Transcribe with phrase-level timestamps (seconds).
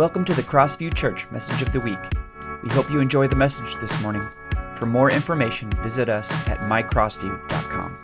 [0.00, 1.98] Welcome to the Crossview Church Message of the Week.
[2.62, 4.26] We hope you enjoy the message this morning.
[4.74, 7.98] For more information, visit us at mycrossview.com.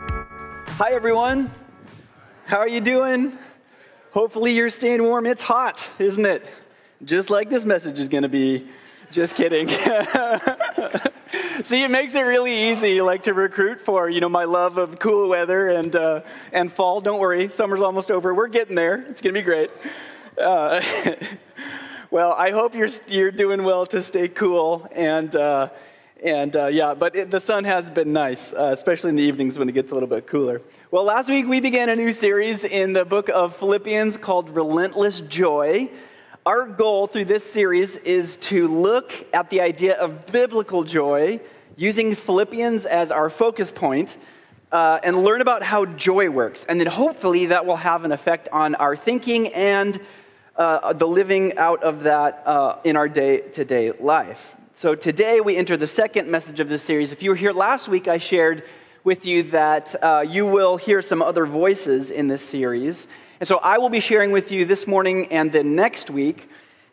[0.77, 1.49] Hi, everyone.
[2.45, 3.35] How are you doing?
[4.11, 5.25] Hopefully, you're staying warm.
[5.25, 6.45] It's hot, isn't it?
[7.03, 8.67] Just like this message is going to be.
[9.09, 9.67] Just kidding.
[11.63, 14.99] See, it makes it really easy, like to recruit for, you know, my love of
[14.99, 17.01] cool weather and uh, and fall.
[17.01, 18.35] Don't worry, summer's almost over.
[18.35, 19.03] We're getting there.
[19.09, 19.71] It's gonna be great.
[20.37, 20.79] Uh,
[22.09, 25.35] well, I hope you're you're doing well to stay cool and.
[25.35, 25.69] Uh,
[26.23, 29.55] and uh, yeah, but it, the sun has been nice, uh, especially in the evenings
[29.59, 30.63] when it gets a little bit cooler.
[30.89, 35.21] Well, last week we began a new series in the book of Philippians called Relentless
[35.21, 35.91] Joy.
[36.43, 41.39] Our goal through this series is to look at the idea of biblical joy
[41.75, 44.17] using Philippians as our focus point,
[44.71, 46.65] uh, and learn about how joy works.
[46.67, 49.99] And then hopefully that will have an effect on our thinking and
[50.57, 54.55] uh, the living out of that uh, in our day to day life.
[54.75, 57.11] So today we enter the second message of this series.
[57.11, 58.63] If you were here last week, I shared
[59.03, 63.07] with you that uh, you will hear some other voices in this series.
[63.39, 66.49] And so I will be sharing with you this morning and then next week.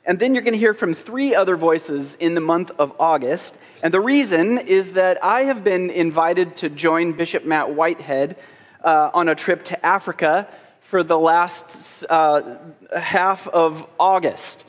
[0.07, 3.57] And then you're going to hear from three other voices in the month of August.
[3.83, 8.37] And the reason is that I have been invited to join Bishop Matt Whitehead
[8.85, 10.47] uh, on a trip to Africa
[10.85, 12.59] for the last uh,
[12.95, 14.67] half of August.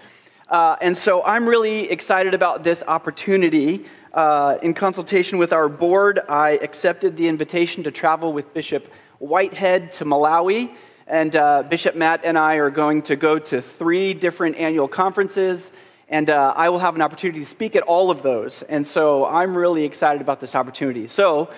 [0.47, 3.85] Uh, and so I'm really excited about this opportunity.
[4.13, 9.91] Uh, in consultation with our board, I accepted the invitation to travel with Bishop Whitehead
[9.93, 10.73] to Malawi.
[11.05, 15.69] And uh, Bishop Matt and I are going to go to three different annual conferences.
[16.08, 18.61] And uh, I will have an opportunity to speak at all of those.
[18.61, 21.08] And so I'm really excited about this opportunity.
[21.08, 21.49] So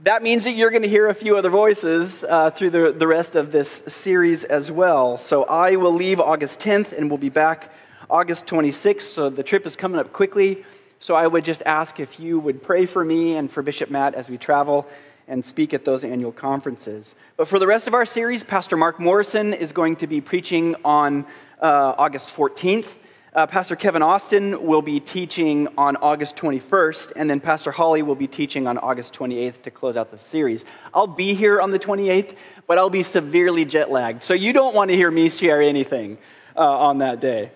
[0.00, 3.06] that means that you're going to hear a few other voices uh, through the, the
[3.06, 5.16] rest of this series as well.
[5.16, 7.72] So I will leave August 10th and we'll be back
[8.10, 10.64] August 26th, so the trip is coming up quickly.
[10.98, 14.14] So I would just ask if you would pray for me and for Bishop Matt
[14.14, 14.86] as we travel
[15.28, 17.14] and speak at those annual conferences.
[17.36, 20.74] But for the rest of our series, Pastor Mark Morrison is going to be preaching
[20.84, 21.24] on
[21.62, 22.94] uh, August 14th.
[23.34, 28.14] Uh, Pastor Kevin Austin will be teaching on August 21st, and then Pastor Holly will
[28.14, 30.64] be teaching on August 28th to close out the series.
[30.94, 32.36] I'll be here on the 28th,
[32.68, 36.16] but I'll be severely jet lagged, so you don't want to hear me share anything
[36.56, 37.50] uh, on that day.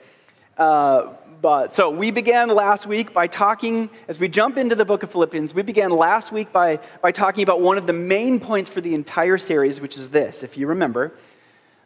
[0.56, 5.05] Uh, but so we began last week by talking, as we jump into the book
[5.05, 8.69] of Philippians, we began last week by, by talking about one of the main points
[8.69, 11.15] for the entire series, which is this, if you remember,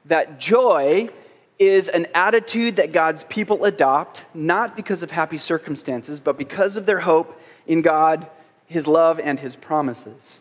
[0.07, 1.11] that joy
[1.59, 6.87] is an attitude that God's people adopt, not because of happy circumstances, but because of
[6.87, 8.27] their hope in God,
[8.67, 10.41] His love, and His promises.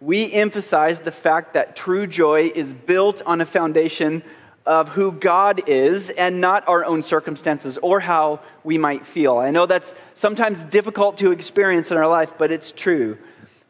[0.00, 4.22] We emphasize the fact that true joy is built on a foundation
[4.66, 9.38] of who God is and not our own circumstances or how we might feel.
[9.38, 13.16] I know that's sometimes difficult to experience in our life, but it's true.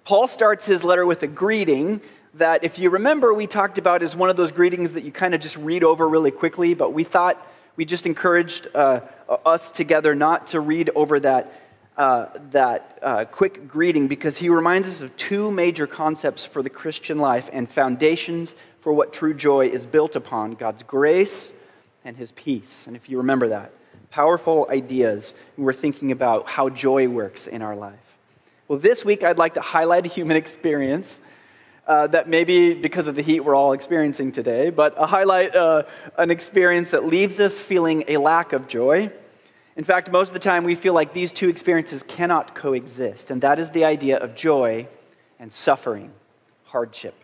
[0.05, 2.01] Paul starts his letter with a greeting
[2.39, 5.35] that, if you remember, we talked about is one of those greetings that you kind
[5.35, 7.45] of just read over really quickly, but we thought
[7.77, 9.01] we just encouraged uh,
[9.45, 11.63] us together not to read over that.
[11.97, 16.69] Uh, that uh, quick greeting because he reminds us of two major concepts for the
[16.69, 21.53] Christian life and foundations for what true joy is built upon God's grace
[22.05, 22.87] and his peace.
[22.87, 23.73] And if you remember that,
[24.11, 28.19] powerful ideas, we're thinking about how joy works in our life.
[28.69, 31.19] Well, this week I'd like to highlight a human experience
[31.87, 35.85] uh, that maybe because of the heat we're all experiencing today, but a highlight uh,
[36.19, 39.11] an experience that leaves us feeling a lack of joy.
[39.77, 43.43] In fact, most of the time we feel like these two experiences cannot coexist, and
[43.43, 44.89] that is the idea of joy
[45.39, 46.11] and suffering,
[46.65, 47.15] hardship.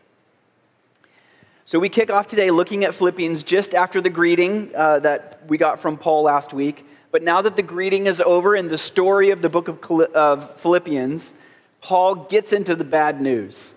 [1.64, 5.58] So we kick off today looking at Philippians just after the greeting uh, that we
[5.58, 6.86] got from Paul last week.
[7.10, 10.60] But now that the greeting is over in the story of the book of, of
[10.60, 11.34] Philippians,
[11.80, 13.74] Paul gets into the bad news.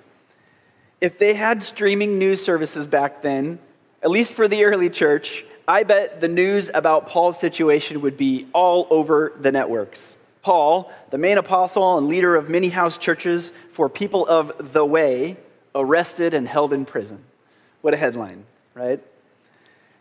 [1.05, 3.59] If they had streaming news services back then,
[4.01, 8.47] at least for the early church, I bet the news about Paul's situation would be
[8.53, 10.15] all over the networks.
[10.41, 15.37] Paul, the main apostle and leader of many house churches for people of the way,
[15.75, 17.23] arrested and held in prison.
[17.81, 18.43] What a headline,
[18.73, 18.99] right?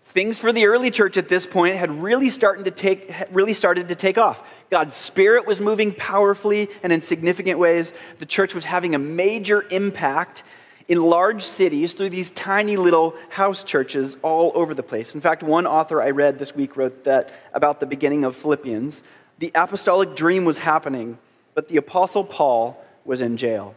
[0.06, 3.88] Things for the early church at this point had really started to take really started
[3.88, 4.42] to take off.
[4.70, 7.92] God's spirit was moving powerfully and in significant ways.
[8.20, 10.44] The church was having a major impact
[10.88, 15.14] in large cities through these tiny little house churches all over the place.
[15.14, 19.02] In fact, one author I read this week wrote that about the beginning of Philippians,
[19.38, 21.18] the apostolic dream was happening,
[21.54, 23.74] but the apostle Paul was in jail.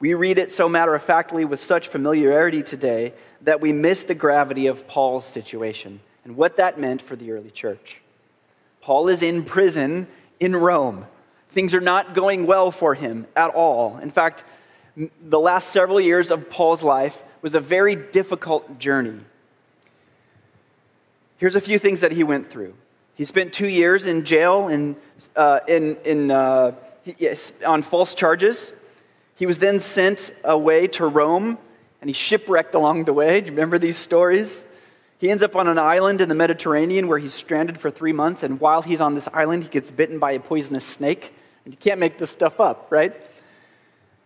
[0.00, 4.14] We read it so matter of factly with such familiarity today that we miss the
[4.14, 8.00] gravity of Paul's situation and what that meant for the early church.
[8.80, 10.06] Paul is in prison
[10.38, 11.06] in Rome.
[11.50, 13.98] Things are not going well for him at all.
[13.98, 14.44] In fact,
[15.22, 19.20] the last several years of Paul's life was a very difficult journey.
[21.36, 22.74] Here's a few things that he went through.
[23.14, 24.96] He spent two years in jail in,
[25.36, 26.72] uh, in, in, uh,
[27.18, 28.72] yes, on false charges.
[29.36, 31.58] He was then sent away to Rome,
[32.00, 33.40] and he shipwrecked along the way.
[33.40, 34.64] Do you remember these stories?
[35.18, 38.42] He ends up on an island in the Mediterranean where he's stranded for three months,
[38.42, 41.34] and while he's on this island, he gets bitten by a poisonous snake.
[41.64, 43.14] And you can't make this stuff up, right?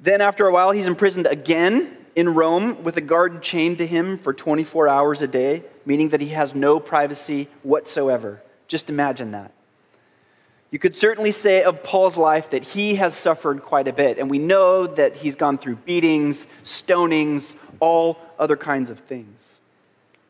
[0.02, 4.18] Then, after a while, he's imprisoned again in Rome with a guard chained to him
[4.18, 8.42] for 24 hours a day, meaning that he has no privacy whatsoever.
[8.66, 9.52] Just imagine that.
[10.72, 14.28] You could certainly say of Paul's life that he has suffered quite a bit, and
[14.28, 19.60] we know that he's gone through beatings, stonings, all other kinds of things.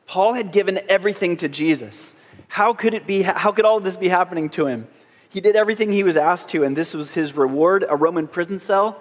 [0.07, 2.15] Paul had given everything to Jesus.
[2.49, 4.87] How could it be how could all of this be happening to him?
[5.31, 8.59] He did everything he was asked to and this was his reward, a Roman prison
[8.59, 9.01] cell.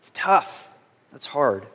[0.00, 0.68] That's tough.
[1.12, 1.66] That's hard.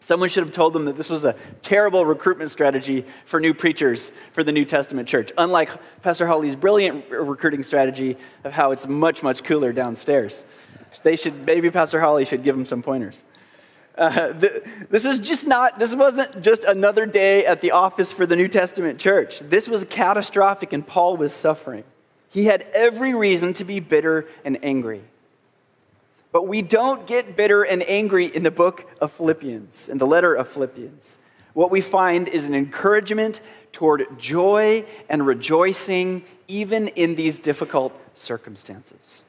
[0.00, 4.10] Someone should have told them that this was a terrible recruitment strategy for new preachers
[4.32, 5.70] for the New Testament church, unlike
[6.02, 10.44] Pastor Holly's brilliant recruiting strategy of how it's much, much cooler downstairs.
[11.04, 13.24] They should, maybe Pastor Holly should give them some pointers.
[13.96, 18.36] Uh, this was just not, this wasn't just another day at the office for the
[18.36, 19.40] New Testament church.
[19.40, 21.84] This was catastrophic, and Paul was suffering.
[22.30, 25.02] He had every reason to be bitter and angry.
[26.30, 30.34] But we don't get bitter and angry in the book of Philippians, in the letter
[30.34, 31.18] of Philippians.
[31.54, 33.40] What we find is an encouragement
[33.72, 39.24] toward joy and rejoicing, even in these difficult circumstances.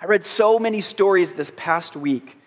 [0.00, 2.38] I read so many stories this past week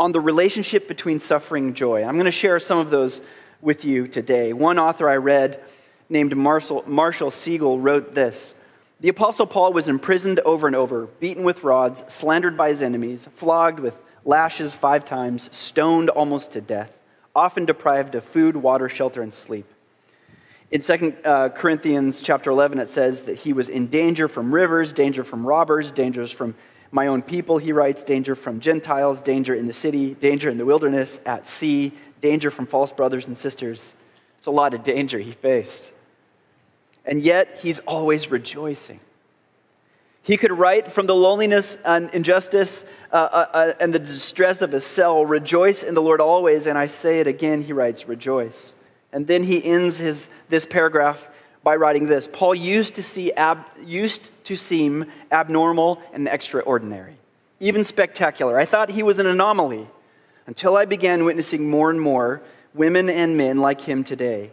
[0.00, 2.02] on the relationship between suffering and joy.
[2.02, 3.22] I'm going to share some of those
[3.60, 4.52] with you today.
[4.52, 5.62] One author I read,
[6.08, 8.54] named Marshall, Marshall Segal, wrote this
[9.02, 13.26] the Apostle Paul was imprisoned over and over, beaten with rods, slandered by his enemies,
[13.34, 16.96] flogged with lashes five times, stoned almost to death,
[17.34, 19.66] often deprived of food, water, shelter, and sleep.
[20.70, 24.92] In 2 uh, Corinthians chapter 11, it says that he was in danger from rivers,
[24.92, 26.54] danger from robbers, dangers from
[26.92, 30.64] my own people, he writes, danger from Gentiles, danger in the city, danger in the
[30.64, 31.90] wilderness, at sea,
[32.20, 33.96] danger from false brothers and sisters.
[34.38, 35.90] It's a lot of danger he faced
[37.04, 39.00] and yet he's always rejoicing.
[40.22, 44.70] He could write from the loneliness and injustice uh, uh, uh, and the distress of
[44.70, 46.66] his cell, Rejoice in the Lord always.
[46.66, 48.72] And I say it again, he writes, Rejoice.
[49.12, 51.28] And then he ends his, this paragraph
[51.64, 57.16] by writing this Paul used to, see ab, used to seem abnormal and extraordinary,
[57.58, 58.58] even spectacular.
[58.58, 59.88] I thought he was an anomaly
[60.46, 62.42] until I began witnessing more and more
[62.74, 64.50] women and men like him today,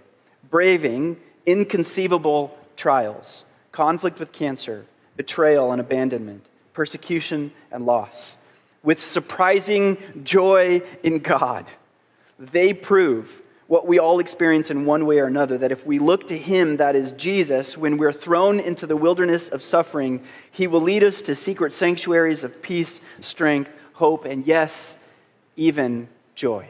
[0.49, 1.17] braving
[1.49, 4.85] inconceivable trials, conflict with cancer,
[5.17, 8.37] betrayal and abandonment, persecution and loss,
[8.83, 11.65] with surprising joy in God.
[12.37, 16.27] They prove what we all experience in one way or another that if we look
[16.29, 20.81] to Him, that is Jesus, when we're thrown into the wilderness of suffering, He will
[20.81, 24.97] lead us to secret sanctuaries of peace, strength, hope, and yes,
[25.55, 26.65] even joy.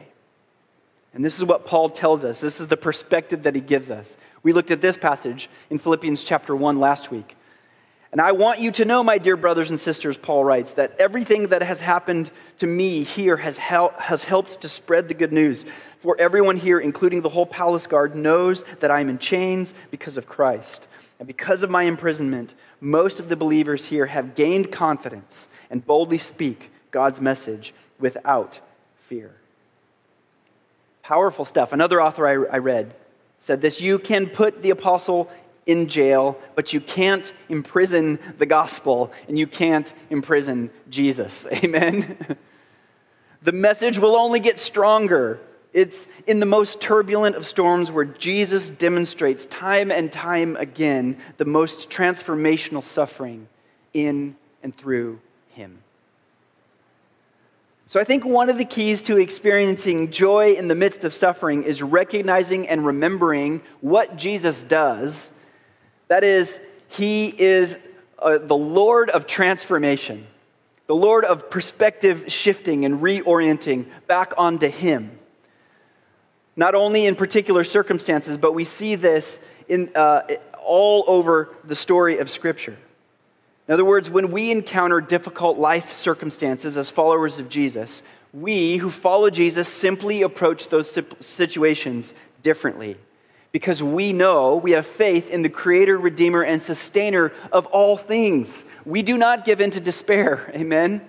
[1.12, 2.40] And this is what Paul tells us.
[2.40, 4.16] This is the perspective that he gives us.
[4.42, 7.36] We looked at this passage in Philippians chapter 1 last week.
[8.12, 11.48] And I want you to know, my dear brothers and sisters, Paul writes, that everything
[11.48, 15.64] that has happened to me here has, hel- has helped to spread the good news.
[16.00, 20.16] For everyone here, including the whole palace guard, knows that I am in chains because
[20.16, 20.88] of Christ.
[21.20, 26.18] And because of my imprisonment, most of the believers here have gained confidence and boldly
[26.18, 28.58] speak God's message without
[29.02, 29.39] fear.
[31.10, 31.72] Powerful stuff.
[31.72, 32.94] Another author I, I read
[33.40, 35.28] said this You can put the apostle
[35.66, 41.48] in jail, but you can't imprison the gospel and you can't imprison Jesus.
[41.52, 42.36] Amen?
[43.42, 45.40] the message will only get stronger.
[45.72, 51.44] It's in the most turbulent of storms where Jesus demonstrates time and time again the
[51.44, 53.48] most transformational suffering
[53.92, 55.82] in and through him.
[57.90, 61.64] So I think one of the keys to experiencing joy in the midst of suffering
[61.64, 65.32] is recognizing and remembering what Jesus does.
[66.06, 67.76] That is, he is
[68.20, 70.24] uh, the Lord of transformation,
[70.86, 75.18] the Lord of perspective shifting and reorienting back onto him.
[76.54, 80.22] Not only in particular circumstances, but we see this in, uh,
[80.62, 82.76] all over the story of Scripture.
[83.70, 88.90] In other words, when we encounter difficult life circumstances as followers of Jesus, we who
[88.90, 92.12] follow Jesus simply approach those situations
[92.42, 92.96] differently
[93.52, 98.66] because we know we have faith in the creator, redeemer, and sustainer of all things.
[98.84, 100.50] We do not give in to despair.
[100.56, 101.00] Amen.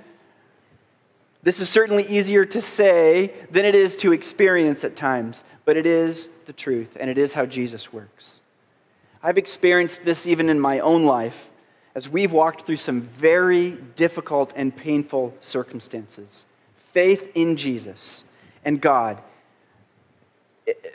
[1.41, 5.87] This is certainly easier to say than it is to experience at times, but it
[5.87, 8.39] is the truth, and it is how Jesus works.
[9.23, 11.47] I've experienced this even in my own life
[11.95, 16.45] as we've walked through some very difficult and painful circumstances.
[16.93, 18.23] Faith in Jesus
[18.63, 19.21] and God,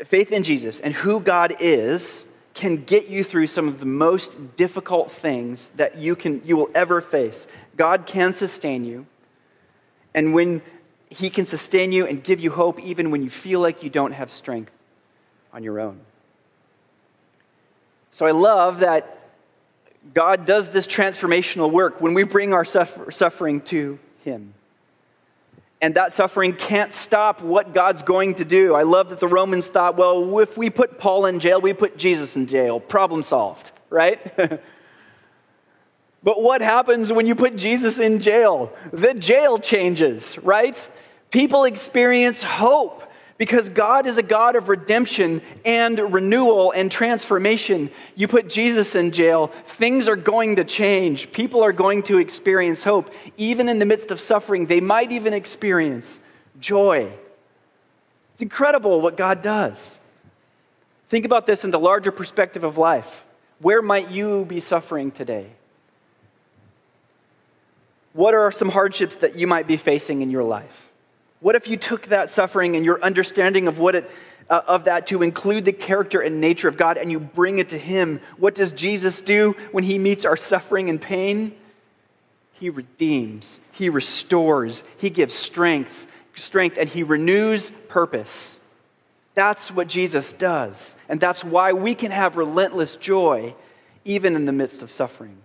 [0.04, 4.56] faith in Jesus and who God is can get you through some of the most
[4.56, 7.46] difficult things that you, can, you will ever face.
[7.76, 9.06] God can sustain you.
[10.14, 10.62] And when
[11.10, 14.12] He can sustain you and give you hope, even when you feel like you don't
[14.12, 14.72] have strength
[15.52, 16.00] on your own.
[18.10, 19.25] So I love that
[20.14, 24.54] God does this transformational work when we bring our suffer- suffering to Him.
[25.80, 28.74] And that suffering can't stop what God's going to do.
[28.74, 31.98] I love that the Romans thought, well, if we put Paul in jail, we put
[31.98, 32.80] Jesus in jail.
[32.80, 34.20] Problem solved, right?
[36.26, 38.72] But what happens when you put Jesus in jail?
[38.92, 40.76] The jail changes, right?
[41.30, 43.05] People experience hope
[43.38, 47.90] because God is a God of redemption and renewal and transformation.
[48.14, 51.32] You put Jesus in jail, things are going to change.
[51.32, 53.12] People are going to experience hope.
[53.36, 56.18] Even in the midst of suffering, they might even experience
[56.60, 57.12] joy.
[58.34, 59.98] It's incredible what God does.
[61.08, 63.24] Think about this in the larger perspective of life.
[63.60, 65.46] Where might you be suffering today?
[68.12, 70.85] What are some hardships that you might be facing in your life?
[71.46, 74.10] What if you took that suffering and your understanding of what it
[74.50, 77.68] uh, of that to include the character and nature of God and you bring it
[77.68, 78.20] to him?
[78.36, 81.54] What does Jesus do when he meets our suffering and pain?
[82.54, 88.58] He redeems, he restores, he gives strength, strength and he renews purpose.
[89.34, 90.96] That's what Jesus does.
[91.08, 93.54] And that's why we can have relentless joy
[94.04, 95.36] even in the midst of suffering.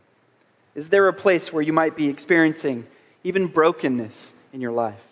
[0.74, 2.88] Is there a place where you might be experiencing
[3.24, 5.11] even brokenness in your life?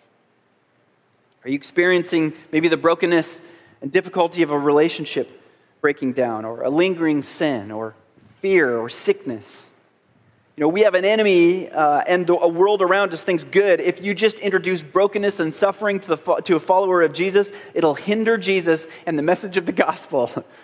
[1.44, 3.40] Are you experiencing maybe the brokenness
[3.80, 5.30] and difficulty of a relationship
[5.80, 7.94] breaking down, or a lingering sin, or
[8.40, 9.70] fear, or sickness?
[10.56, 13.80] You know, we have an enemy uh, and a world around us thinks good.
[13.80, 17.94] If you just introduce brokenness and suffering to, the, to a follower of Jesus, it'll
[17.94, 20.44] hinder Jesus and the message of the gospel.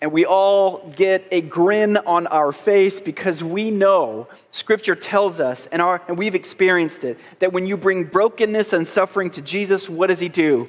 [0.00, 5.66] and we all get a grin on our face because we know scripture tells us
[5.66, 9.88] and, our, and we've experienced it that when you bring brokenness and suffering to jesus
[9.88, 10.68] what does he do?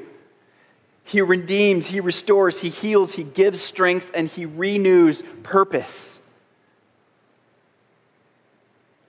[1.04, 6.22] He redeems he restores he heals he gives strength and he renews purpose.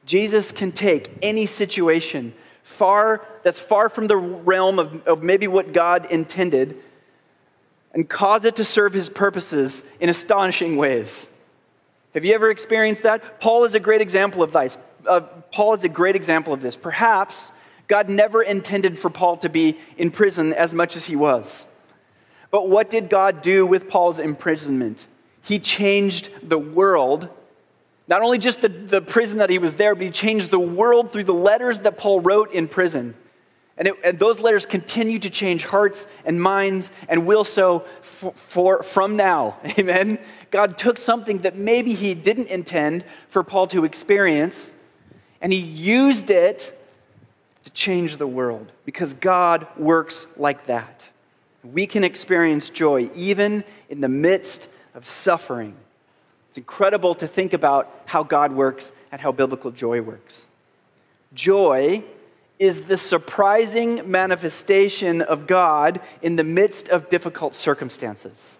[0.06, 5.72] Jesus can take any situation far that's far from the realm of, of maybe what
[5.72, 6.76] god intended
[7.92, 11.26] and cause it to serve his purposes in astonishing ways.
[12.14, 13.40] Have you ever experienced that?
[13.40, 14.78] Paul is a great example of this.
[15.08, 15.20] Uh,
[15.52, 16.76] Paul is a great example of this.
[16.76, 17.50] Perhaps
[17.88, 21.66] God never intended for Paul to be in prison as much as he was.
[22.50, 25.06] But what did God do with Paul's imprisonment?
[25.42, 27.28] He changed the world,
[28.08, 31.12] not only just the, the prison that he was there, but he changed the world
[31.12, 33.14] through the letters that Paul wrote in prison.
[33.80, 38.32] And, it, and, those letters continue to change hearts and minds and will so for,
[38.34, 39.58] for, from now.
[39.78, 40.18] Amen.
[40.50, 44.70] God took something that maybe he didn't intend for Paul to experience,
[45.40, 46.78] and he used it
[47.64, 51.08] to change the world because God works like that.
[51.64, 55.74] We can experience joy even in the midst of suffering.
[56.50, 60.44] It's incredible to think about how God works and how biblical joy works.
[61.32, 62.04] Joy
[62.60, 68.58] is the surprising manifestation of God in the midst of difficult circumstances.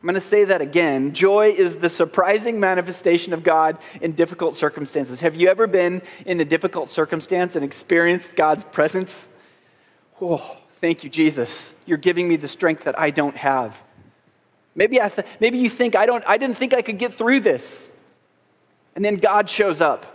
[0.00, 1.14] I'm going to say that again.
[1.14, 5.20] Joy is the surprising manifestation of God in difficult circumstances.
[5.20, 9.28] Have you ever been in a difficult circumstance and experienced God's presence?
[10.20, 11.74] Oh, thank you, Jesus.
[11.86, 13.76] You're giving me the strength that I don't have.
[14.76, 17.40] Maybe, I th- maybe you think I, don't, I didn't think I could get through
[17.40, 17.90] this.
[18.94, 20.13] And then God shows up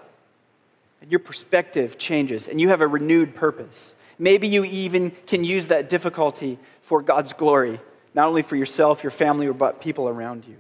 [1.02, 3.94] and your perspective changes and you have a renewed purpose.
[4.18, 7.80] Maybe you even can use that difficulty for God's glory,
[8.14, 10.56] not only for yourself, your family, but people around you.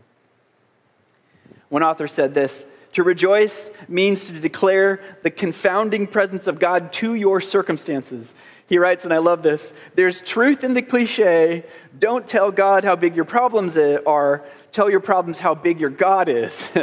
[1.67, 7.15] One author said this To rejoice means to declare the confounding presence of God to
[7.15, 8.33] your circumstances.
[8.67, 11.63] He writes, and I love this there's truth in the cliche
[11.97, 16.29] don't tell God how big your problems are, tell your problems how big your God
[16.29, 16.67] is.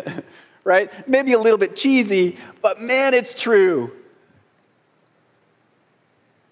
[0.66, 1.08] right?
[1.08, 3.92] Maybe a little bit cheesy, but man, it's true.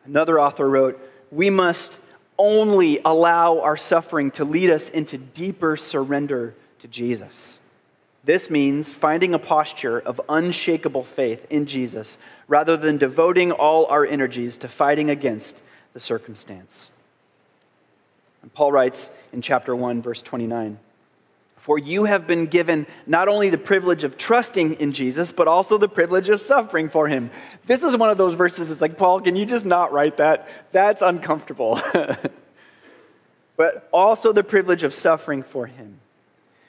[0.05, 1.01] Another author wrote,
[1.33, 1.99] We must
[2.39, 7.59] only allow our suffering to lead us into deeper surrender to Jesus.
[8.23, 12.17] This means finding a posture of unshakable faith in Jesus
[12.47, 15.61] rather than devoting all our energies to fighting against
[15.93, 16.91] the circumstance.
[18.43, 20.79] And Paul writes in chapter 1, verse 29
[21.65, 25.79] For you have been given not only the privilege of trusting in Jesus, but also
[25.79, 27.31] the privilege of suffering for him.
[27.65, 30.47] This is one of those verses, it's like, Paul, can you just not write that?
[30.73, 31.81] That's uncomfortable.
[33.57, 36.01] but also the privilege of suffering for him.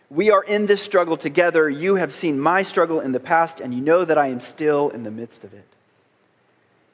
[0.10, 1.70] We are in this struggle together.
[1.70, 4.92] You have seen my struggle in the past, and you know that I am still
[4.92, 5.68] in the midst of it.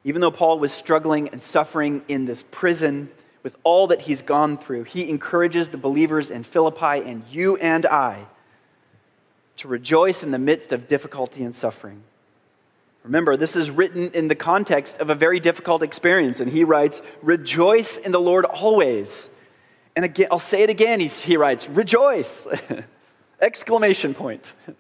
[0.03, 3.11] Even though Paul was struggling and suffering in this prison
[3.43, 7.85] with all that he's gone through, he encourages the believers in Philippi and you and
[7.85, 8.25] I
[9.57, 12.03] to rejoice in the midst of difficulty and suffering.
[13.03, 17.01] Remember, this is written in the context of a very difficult experience, and he writes,
[17.21, 19.29] Rejoice in the Lord always.
[19.95, 22.47] And again, I'll say it again, he writes, Rejoice!
[23.41, 24.53] Exclamation point.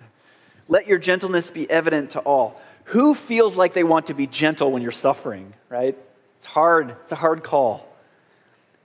[0.67, 2.61] Let your gentleness be evident to all.
[2.85, 5.97] Who feels like they want to be gentle when you're suffering, right?
[6.37, 6.91] It's hard.
[7.01, 7.90] It's a hard call.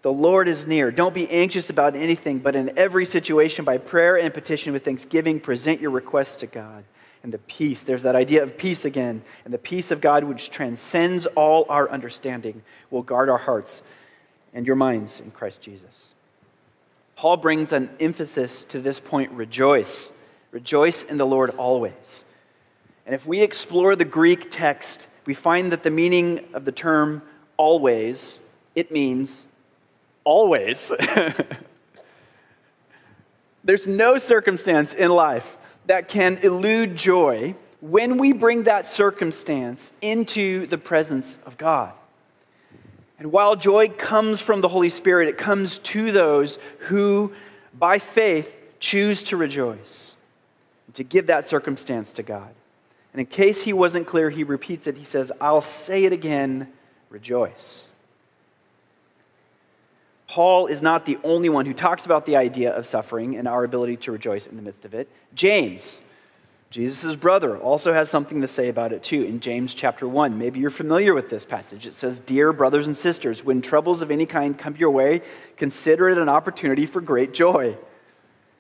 [0.07, 0.93] The Lord is near.
[0.93, 5.41] Don't be anxious about anything, but in every situation, by prayer and petition with thanksgiving,
[5.41, 6.85] present your requests to God.
[7.25, 9.25] And the peace, there's that idea of peace again.
[9.45, 13.83] And the peace of God, which transcends all our understanding, will guard our hearts
[14.55, 16.11] and your minds in Christ Jesus.
[17.17, 20.13] Paul brings an emphasis to this point rejoice.
[20.53, 22.25] Rejoice in the Lord always.
[23.07, 27.23] And if we explore the Greek text, we find that the meaning of the term
[27.57, 28.39] always,
[28.77, 29.43] it means
[30.27, 30.93] always.
[33.65, 35.57] There's no circumstance in life
[35.87, 41.93] that can elude joy when we bring that circumstance into the presence of God.
[43.19, 47.33] And while joy comes from the Holy Spirit, it comes to those who,
[47.73, 50.15] by faith, choose to rejoice,
[50.95, 52.51] to give that circumstance to God.
[53.13, 54.99] And in case he wasn't clear, he repeats it.
[54.99, 56.71] He says, I'll say it again
[57.09, 57.89] rejoice.
[60.37, 63.65] Paul is not the only one who talks about the idea of suffering and our
[63.65, 65.09] ability to rejoice in the midst of it.
[65.35, 65.99] James,
[66.69, 70.37] Jesus' brother also has something to say about it too in James chapter 1.
[70.37, 71.87] Maybe you're familiar with this passage.
[71.87, 75.23] It says, Dear brothers and sisters, when troubles of any kind come your way,
[75.57, 77.75] consider it an opportunity for great joy.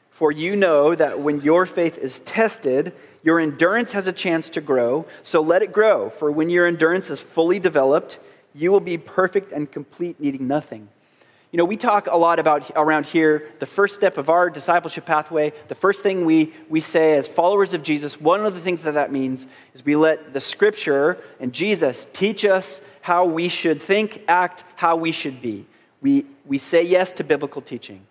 [0.08, 4.62] For you know that when your faith is tested, your endurance has a chance to
[4.62, 5.04] grow.
[5.22, 6.08] So let it grow.
[6.08, 8.18] For when your endurance is fully developed,
[8.54, 10.88] you will be perfect and complete, needing nothing.
[11.52, 15.06] You know, we talk a lot about around here the first step of our discipleship
[15.06, 15.52] pathway.
[15.68, 18.94] The first thing we, we say as followers of Jesus, one of the things that
[18.94, 24.22] that means is we let the scripture and Jesus teach us how we should think,
[24.26, 25.64] act, how we should be.
[26.02, 28.04] We, we say yes to biblical teaching.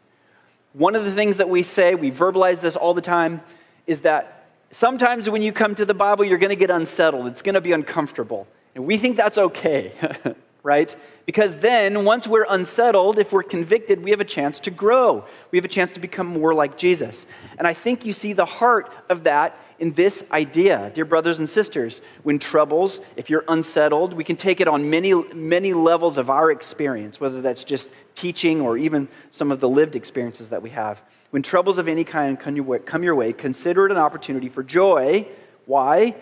[0.72, 3.42] One of the things that we say, we verbalize this all the time,
[3.86, 7.28] is that sometimes when you come to the Bible, you're going to get unsettled.
[7.28, 8.48] It's going to be uncomfortable.
[8.74, 9.94] And we think that's okay.
[10.66, 10.94] right?
[11.28, 15.24] Because then, once we're unsettled, if we're convicted, we have a chance to grow.
[15.52, 17.28] We have a chance to become more like Jesus.
[17.60, 21.48] And I think you see the heart of that in this idea, dear brothers and
[21.48, 22.02] sisters.
[22.24, 26.50] When troubles, if you're unsettled, we can take it on many, many levels of our
[26.50, 31.00] experience, whether that's just teaching or even some of the lived experiences that we have.
[31.30, 35.28] When troubles of any kind come your way, consider it an opportunity for joy.
[35.68, 36.16] Why?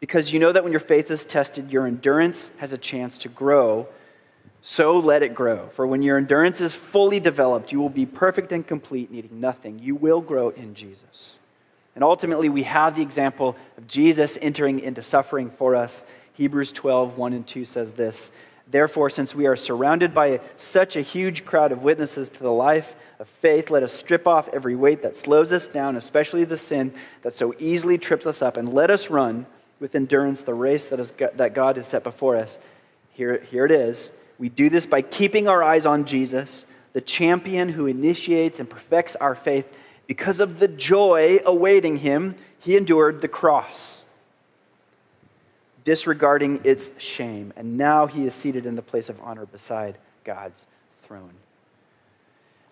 [0.00, 3.28] Because you know that when your faith is tested, your endurance has a chance to
[3.28, 3.88] grow.
[4.60, 5.68] So let it grow.
[5.74, 9.78] For when your endurance is fully developed, you will be perfect and complete, needing nothing.
[9.78, 11.38] You will grow in Jesus.
[11.94, 16.04] And ultimately, we have the example of Jesus entering into suffering for us.
[16.34, 18.30] Hebrews 12, 1 and 2 says this
[18.70, 22.94] Therefore, since we are surrounded by such a huge crowd of witnesses to the life
[23.18, 26.92] of faith, let us strip off every weight that slows us down, especially the sin
[27.22, 29.46] that so easily trips us up, and let us run
[29.80, 32.58] with endurance the race that, is, that God has set before us.
[33.12, 34.10] Here, here it is.
[34.38, 39.16] We do this by keeping our eyes on Jesus, the champion who initiates and perfects
[39.16, 39.66] our faith.
[40.06, 44.04] Because of the joy awaiting him, he endured the cross,
[45.84, 47.52] disregarding its shame.
[47.56, 50.64] And now he is seated in the place of honor beside God's
[51.02, 51.34] throne.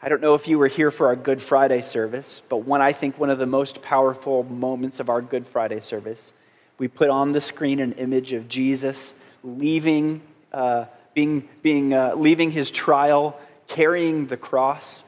[0.03, 2.93] I don't know if you were here for our Good Friday service, but one I
[2.93, 6.33] think one of the most powerful moments of our Good Friday service
[6.79, 10.21] we put on the screen an image of Jesus leaving,
[10.53, 15.05] uh, being, being, uh, leaving his trial, carrying the cross.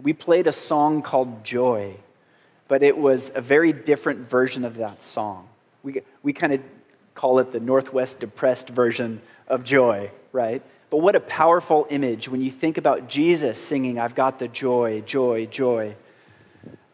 [0.00, 1.94] We played a song called Joy,
[2.66, 5.48] but it was a very different version of that song.
[5.82, 6.60] We, we kind of
[7.14, 10.62] call it the Northwest Depressed version of Joy, right?
[10.90, 15.02] But what a powerful image when you think about Jesus singing, I've got the joy,
[15.06, 15.94] joy, joy,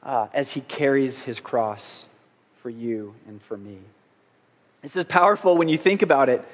[0.02, 2.06] uh, as he carries his cross
[2.62, 3.78] for you and for me.
[4.82, 6.44] This is powerful when you think about it.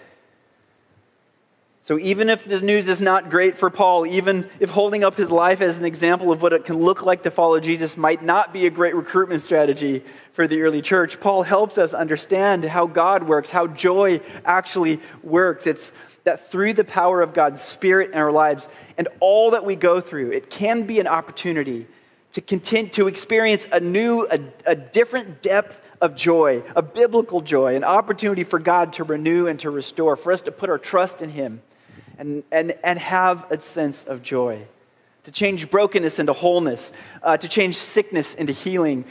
[1.83, 5.31] So, even if the news is not great for Paul, even if holding up his
[5.31, 8.55] life as an example of what it can look like to follow Jesus might not
[8.55, 13.25] be a great recruitment strategy for the early church, Paul helps us understand how God
[13.25, 15.67] works, how joy actually works.
[15.67, 15.93] It's
[16.25, 20.01] that through the power of God's Spirit in our lives and all that we go
[20.01, 21.87] through, it can be an opportunity
[22.33, 27.77] to continue to experience a new, a, a different depth of joy, a biblical joy,
[27.77, 31.23] an opportunity for God to renew and to restore, for us to put our trust
[31.23, 31.63] in Him
[32.19, 34.67] and, and, and have a sense of joy,
[35.25, 39.05] to change brokenness into wholeness, uh, to change sickness into healing,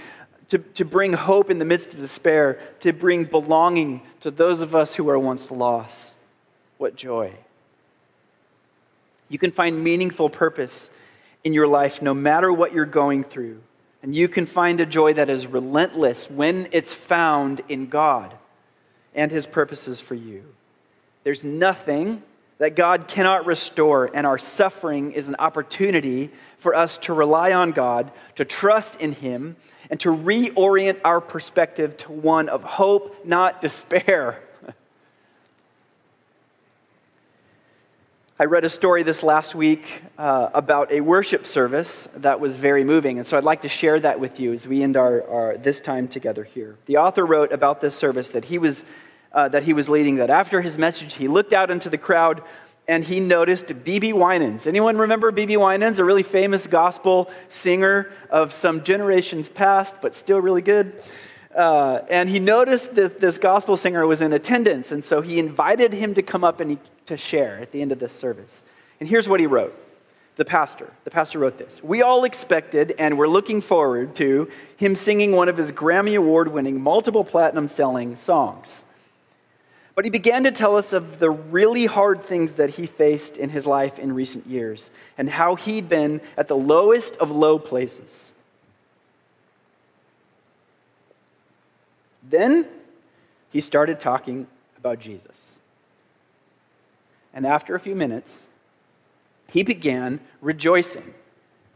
[0.49, 4.75] to, to bring hope in the midst of despair, to bring belonging to those of
[4.75, 6.17] us who are once lost.
[6.77, 7.33] What joy!
[9.29, 10.89] You can find meaningful purpose
[11.43, 13.61] in your life no matter what you're going through.
[14.03, 18.35] And you can find a joy that is relentless when it's found in God
[19.15, 20.43] and His purposes for you.
[21.23, 22.21] There's nothing
[22.57, 27.71] that God cannot restore, and our suffering is an opportunity for us to rely on
[27.71, 29.55] God, to trust in Him,
[29.89, 34.39] and to reorient our perspective to one of hope, not despair.
[38.39, 42.83] I read a story this last week uh, about a worship service that was very
[42.83, 45.57] moving, and so I'd like to share that with you as we end our, our
[45.57, 46.75] this time together here.
[46.87, 48.85] The author wrote about this service that he was
[49.33, 52.41] uh, that he was leading that after his message, he looked out into the crowd
[52.87, 54.65] and he noticed BeBe Winans.
[54.65, 60.41] Anyone remember BeBe Winans, a really famous gospel singer of some generations past, but still
[60.41, 61.03] really good?
[61.55, 65.93] Uh, and he noticed that this gospel singer was in attendance, and so he invited
[65.93, 68.63] him to come up and he, to share at the end of this service.
[68.99, 69.77] And here's what he wrote
[70.35, 70.91] the pastor.
[71.03, 75.49] The pastor wrote this We all expected and were looking forward to him singing one
[75.49, 78.83] of his Grammy Award winning, multiple platinum selling songs.
[79.95, 83.49] But he began to tell us of the really hard things that he faced in
[83.49, 84.89] his life in recent years
[85.19, 88.32] and how he'd been at the lowest of low places.
[92.33, 92.65] Then
[93.51, 95.59] he started talking about Jesus.
[97.31, 98.49] And after a few minutes,
[99.49, 101.13] he began rejoicing.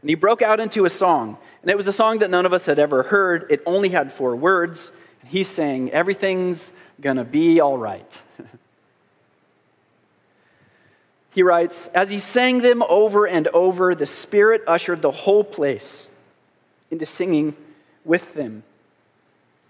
[0.02, 1.38] And he broke out into a song.
[1.62, 3.46] And it was a song that none of us had ever heard.
[3.52, 4.92] It only had four words.
[5.22, 8.24] And he sang, Everything's gonna be all right.
[11.30, 16.10] he writes, as he sang them over and over, the Spirit ushered the whole place
[16.90, 17.56] into singing
[18.04, 18.64] with them.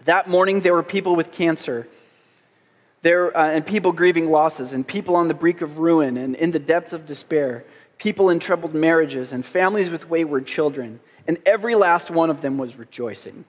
[0.04, 1.88] That morning, there were people with cancer.
[3.02, 6.50] There, uh, and people grieving losses, and people on the brink of ruin and in
[6.50, 7.64] the depths of despair,
[7.98, 12.58] people in troubled marriages, and families with wayward children, and every last one of them
[12.58, 13.44] was rejoicing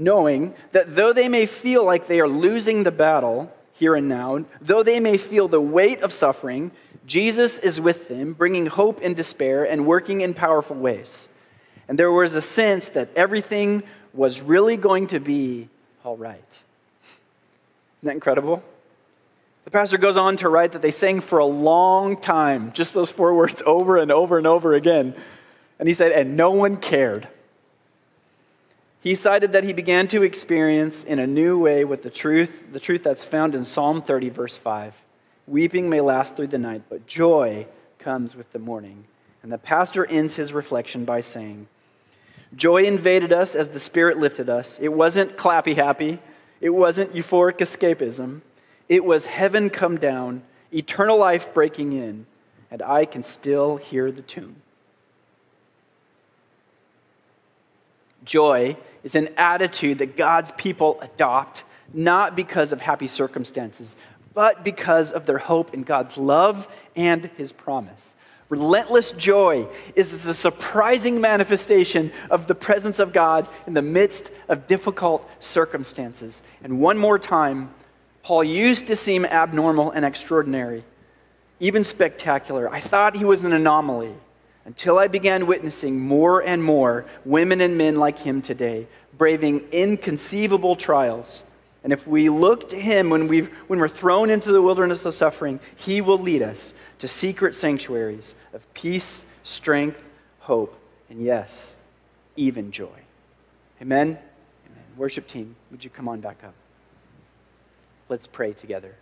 [0.00, 4.44] knowing that though they may feel like they are losing the battle here and now,
[4.60, 6.70] though they may feel the weight of suffering,
[7.06, 11.28] Jesus is with them, bringing hope in despair and working in powerful ways.
[11.88, 15.68] And there was a sense that everything was really going to be
[16.04, 16.38] all right.
[18.00, 18.62] Isn't that incredible?
[19.64, 23.10] The pastor goes on to write that they sang for a long time, just those
[23.10, 25.14] four words over and over and over again.
[25.78, 27.28] And he said, and no one cared.
[29.02, 32.80] He cited that he began to experience in a new way with the truth, the
[32.80, 34.94] truth that's found in Psalm 30, verse 5.
[35.46, 37.66] Weeping may last through the night, but joy
[37.98, 39.04] comes with the morning.
[39.42, 41.66] And the pastor ends his reflection by saying,
[42.54, 44.78] Joy invaded us as the Spirit lifted us.
[44.80, 46.18] It wasn't clappy happy,
[46.60, 48.40] it wasn't euphoric escapism.
[48.88, 50.42] It was heaven come down,
[50.74, 52.26] eternal life breaking in,
[52.72, 54.56] and I can still hear the tune.
[58.24, 61.62] Joy is an attitude that God's people adopt,
[61.94, 63.96] not because of happy circumstances,
[64.34, 68.14] but because of their hope in God's love and his promise.
[68.50, 74.66] Relentless joy is the surprising manifestation of the presence of God in the midst of
[74.66, 76.42] difficult circumstances.
[76.64, 77.72] And one more time,
[78.24, 80.82] Paul used to seem abnormal and extraordinary,
[81.60, 82.68] even spectacular.
[82.68, 84.14] I thought he was an anomaly
[84.64, 90.74] until I began witnessing more and more women and men like him today, braving inconceivable
[90.74, 91.44] trials.
[91.82, 95.14] And if we look to him when, we when we're thrown into the wilderness of
[95.14, 100.02] suffering, he will lead us to secret sanctuaries of peace, strength,
[100.40, 101.74] hope, and yes,
[102.36, 102.88] even joy.
[103.80, 104.08] Amen?
[104.08, 104.18] Amen.
[104.96, 106.54] Worship team, would you come on back up?
[108.10, 108.94] Let's pray together.